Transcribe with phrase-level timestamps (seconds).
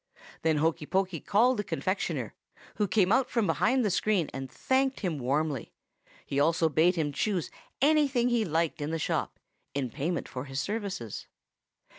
[0.41, 2.33] Then Hokey Pokey called the confectioner,
[2.77, 5.73] who came out from behind the screen and thanked him warmly;
[6.25, 7.51] he also bade him choose
[7.83, 9.37] anything he liked in the shop,
[9.75, 11.27] in payment for his services.